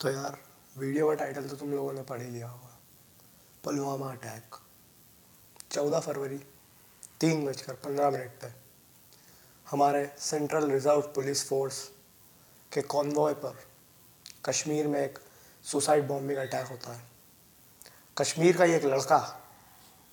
[0.00, 0.36] तो यार
[0.76, 2.78] वीडियो का टाइटल तो तुम लोगों ने पढ़ ही लिया होगा।
[3.64, 4.56] पुलवामा अटैक
[5.72, 6.38] चौदह फरवरी,
[7.20, 8.52] तीन बजकर पंद्रह मिनट पर
[9.66, 11.80] हमारे सेंट्रल रिज़र्व पुलिस फोर्स
[12.72, 13.58] के कॉन्वॉय पर
[14.44, 15.18] कश्मीर में एक
[15.64, 17.02] सुसाइड बॉम्बिंग अटैक होता है।
[18.16, 19.20] कश्मीर का ये एक लड़का,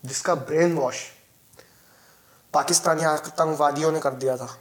[0.04, 1.06] जिसका ब्रेन वॉश
[2.54, 4.58] पाकिस्तानी आतंकवादियों ने कर दिया था,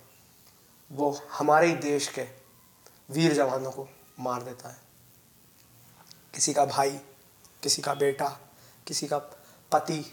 [0.91, 2.27] वो हमारे ही देश के
[3.09, 4.81] वीर जवानों को मार देता है।
[6.33, 6.91] किसी का भाई,
[7.63, 8.27] किसी का बेटा,
[8.87, 9.17] किसी का
[9.71, 10.03] पति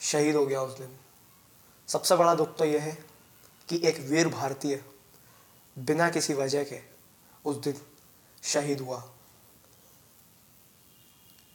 [0.00, 0.98] शहीद हो गया उस दिन।
[1.88, 2.92] सबसे बड़ा दुख तो यह है
[3.68, 4.84] कि एक वीर भारतीय
[5.76, 6.80] बिना किसी वजह के
[7.44, 7.80] उस दिन
[8.42, 9.02] शहीद हुआ।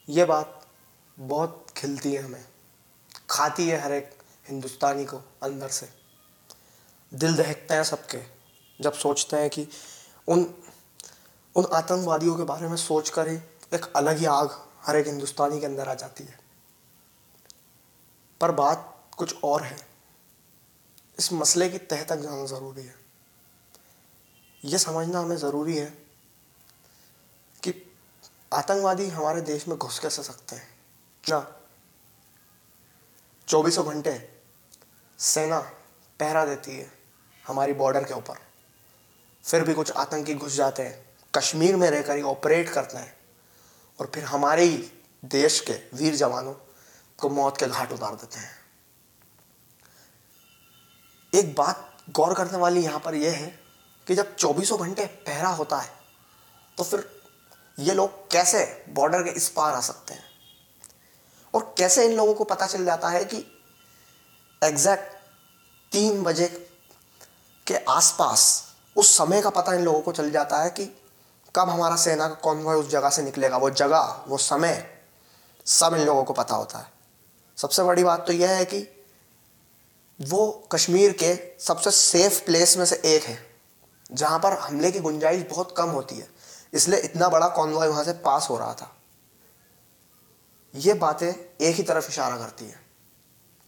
[0.09, 0.67] ये बात
[1.17, 2.45] बहुत खिलती है हमें,
[3.29, 4.11] खाती है हर एक
[4.49, 5.89] हिंदुस्तानी को अंदर से।
[7.11, 8.21] दिल दहकते हैं सबके,
[8.79, 9.67] जब सोचते हैं कि
[10.27, 10.53] उन
[11.55, 13.37] उन आतंकवादियों के बारे में सोच कर ही
[13.75, 16.39] एक अलग ही आग हर एक हिंदुस्तानी के अंदर आ जाती है।
[18.41, 19.87] पर बात कुछ और है।
[21.19, 22.95] इस मसले की तह तक जाना ज़रूरी है।
[24.65, 25.85] यह समझना हमें ज़रूरी है
[27.63, 27.95] कि
[28.53, 30.79] आतंकवादी हमारे देश में घुस कैसे सकते हैं।
[31.29, 31.61] ना,
[33.47, 34.41] चौबीसों घंटे
[35.19, 35.59] सेना
[36.19, 36.91] पहरा देती है
[37.47, 38.35] हमारी बॉर्डर के ऊपर।
[39.43, 43.24] फिर भी कुछ आतंकी घुस जाते हैं, कश्मीर में रहकर ही ऑपरेट करते हैं।
[43.99, 44.77] और फिर हमारे ही
[45.23, 46.53] देश के वीर जवानों
[47.19, 48.53] को मौत के घाट उतार देते हैं।
[51.33, 53.47] एक बात गौर करने वाली यहाँ पर यह है
[54.07, 55.89] कि जब चौबीसों घंटे पहरा होता है
[56.77, 57.09] तो फिर
[57.79, 60.23] ये लोग कैसे बॉर्डर के इस पार आ सकते हैं?
[61.53, 63.37] और कैसे इन लोगों को पता चल जाता है कि
[64.61, 65.13] एग्जैक्ट
[65.91, 66.47] तीन बजे
[67.67, 68.43] के आसपास
[68.95, 70.85] उस समय का पता इन लोगों को चल जाता है कि
[71.55, 73.57] कब हमारा सेना का कॉन्वॉय उस जगह से निकलेगा?
[73.57, 75.01] वो जगह, वो समय,
[75.65, 76.91] सब इन लोगों को पता होता है।
[77.57, 78.87] सबसे बड़ी बात तो यह है कि
[80.19, 83.37] वो कश्मीर के सबसे सेफ़ प्लेस में से एक है,
[84.11, 86.27] जहाँ पर हमले की गुंजाइश बहुत कम होती है।
[86.73, 88.91] इसलिए इतना बड़ा कॉन्वॉय वहाँ से पास हो रहा था।
[90.73, 92.79] ये बातें एक ही तरफ़ इशारा करती हैं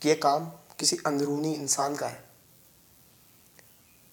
[0.02, 0.46] कि ये काम
[0.80, 2.24] किसी अंदरूनी इंसान का है।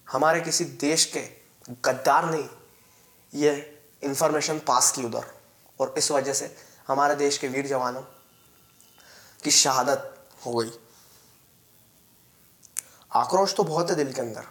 [0.08, 1.20] हमारे किसी देश के
[1.84, 2.48] गद्दार ने
[3.34, 3.52] ये
[4.02, 5.34] इंफॉर्मेशन पास की उधर।
[5.80, 6.56] और इस वजह से
[6.88, 8.02] हमारे देश के वीर जवानों
[9.44, 10.70] की शहादत हो गई।
[13.12, 14.46] आक्रोश तो बहुत है दिल के अंदर।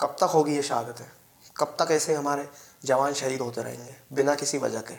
[0.00, 1.12] कब तक होगी ये शहादत?
[1.56, 2.48] कब तक ऐसे हमारे
[2.84, 4.94] जवान शहीद होते रहेंगे, बिना किसी वजह के?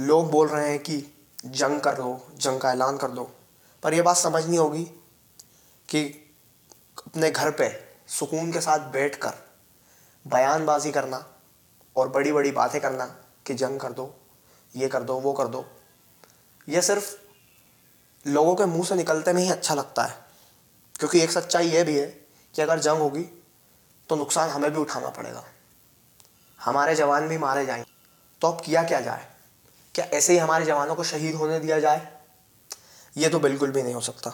[0.00, 3.24] लोग बोल रहे हैं कि जंग कर दो जंग का ऐलान कर दो
[3.82, 4.84] पर यह बात समझनी होगी
[5.88, 6.04] कि
[7.06, 7.68] अपने घर पे
[8.08, 9.47] सुकून के साथ बैठकर
[10.28, 11.34] बयानबाजी करना
[11.96, 13.06] और बड़ी बड़ी बातें करना
[13.46, 14.14] कि जंग कर दो,
[14.76, 15.64] ये कर दो, वो कर दो।
[16.68, 17.16] ये सिर्फ़
[18.26, 20.24] लोगों के मुँह से निकलते में ही अच्छा लगता है,
[20.98, 22.06] क्योंकि एक सच्चाई ये भी है
[22.54, 23.22] कि अगर जंग होगी
[24.08, 25.44] तो नुकसान हमें भी उठाना पड़ेगा।
[26.60, 27.90] हमारे जवान भी मारे जाएँगे।
[28.40, 29.26] तो अब किया क्या जाए?
[29.94, 32.18] क्या ऐसे ही हमारे जवानों को शहीद होने दिया जाए?
[33.16, 34.30] ये तो बिल्कुल भी नहीं हो सकता।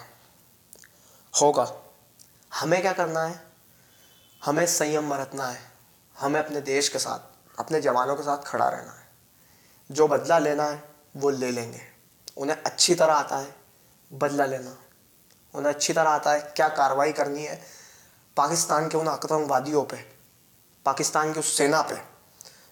[1.43, 1.72] होगा।
[2.55, 3.44] हमें क्या करना है?
[4.44, 5.74] हमें संयम बरतना है।
[6.21, 7.19] हमें अपने देश के साथ,
[7.61, 9.09] अपने जवानों के साथ खड़ा रहना है।
[9.91, 10.85] जो बदला लेना है,
[11.17, 11.81] वो ले लेंगे।
[12.37, 13.57] उन्हें अच्छी तरह आता है,
[14.13, 14.79] बदला लेना।
[15.55, 17.63] उन्हें अच्छी तरह आता है क्या कार्रवाई करनी है।
[18.37, 19.97] पाकिस्तान के उन आतंकवादियों पे,
[20.87, 21.99] पाकिस्तान की उस सेना पे,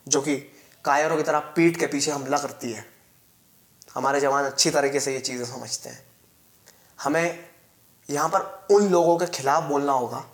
[0.08, 0.36] जो कि
[0.84, 2.84] कायरों की तरह पीठ के पीछे हमला करती है।
[3.94, 6.06] हमारे जवान अच्छी तरीके से ये चीज़ें समझते हैं।
[7.02, 7.48] हमें
[8.10, 10.24] यहाँ पर उन लोगों के खिलाफ बोलना होगा,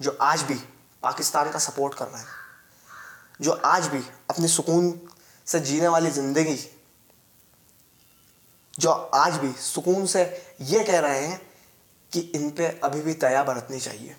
[0.00, 0.54] जो आज भी
[1.02, 2.43] पाकिस्तान का सपोर्ट कर रहे हैं।
[3.40, 3.98] जो आज भी
[4.30, 4.92] अपनी सुकून
[5.46, 6.56] से जीने वाली ज़िंदगी,
[8.74, 10.22] जो आज भी सुकून से
[10.62, 11.40] ये कह रहे हैं
[12.12, 14.16] कि इन पे अभी भी दया बरतनी चाहिए।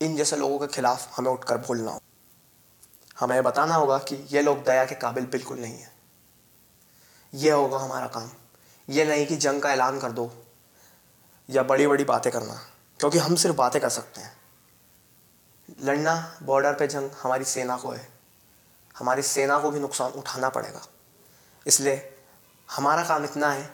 [0.00, 2.00] इन जैसे लोगों के खिलाफ हमें उठकर बोलना हो।
[3.20, 5.90] हमें बताना होगा कि ये लोग दया के काबिल बिल्कुल नहीं है।
[7.32, 8.30] ये होगा हमारा काम।
[8.88, 10.30] ये नहीं कि जंग का ऐलान कर दो
[11.48, 12.54] या बड़ी बड़ी बातें करना,
[13.00, 14.32] क्योंकि हम सिर्फ़ बातें कर सकते हैं।
[15.82, 18.11] लड़ना बॉर्डर पे जंग, हमारी सेना को है।
[18.96, 20.82] हमारी सेना को भी नुकसान उठाना पड़ेगा।
[21.66, 22.08] इसलिए
[22.68, 23.64] हमारा काम इतना है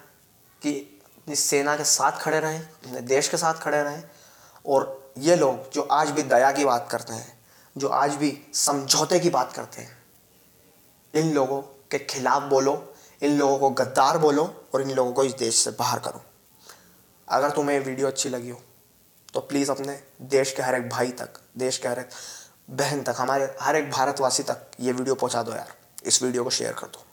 [0.63, 0.73] कि
[1.17, 4.03] अपनी सेना के साथ खड़े रहें, अपने देश के साथ खड़े रहें
[4.67, 7.39] और ये लोग जो आज भी दया की बात करते हैं,
[7.77, 9.97] जो आज भी समझौते की बात करते हैं,
[11.15, 11.61] इन लोगों
[11.91, 14.45] के खिलाफ बोलो, इन लोगों को गद्दार बोलो
[14.75, 16.23] और इन लोगों को इस देश से बाहर करो।
[17.29, 18.61] अगर तुम्हें वीडियो अच्छी लगी हो
[19.35, 22.11] तो प्लीज़ अपने देश के हर एक भाई तक, देश के हर एक
[22.69, 25.73] बहन तक, हमारे हर एक भारतवासी तक ये वीडियो पहुँचा दो यार।
[26.07, 27.05] इस वीडियो को शेयर कर दो।